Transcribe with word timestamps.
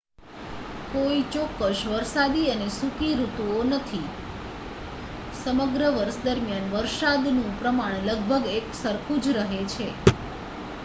"કોઈ 0.91 1.23
ચોક્કસ 1.31 1.81
"વરસાદી" 1.87 2.45
અને 2.51 2.69
"સૂકી" 2.71 3.17
ઋતુઓ 3.17 3.59
નથી: 3.67 4.07
સમગ્ર 5.39 5.83
વર્ષ 5.89 6.17
દરમિયાન 6.23 6.73
વરસાદનું 6.73 7.37
પ્રમાણ 7.59 7.99
લગભગ 8.07 8.49
એકસરખું 8.55 9.21
જ 9.21 9.37
રહે 9.39 9.61
છે. 9.69 9.87